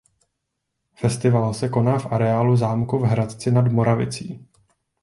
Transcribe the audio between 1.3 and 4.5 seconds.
se koná v areálu zámku v Hradci nad Moravicí.